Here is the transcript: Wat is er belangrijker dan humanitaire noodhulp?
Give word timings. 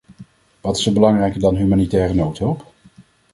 Wat 0.61 0.77
is 0.77 0.85
er 0.85 0.93
belangrijker 0.93 1.39
dan 1.39 1.55
humanitaire 1.55 2.13
noodhulp? 2.13 2.73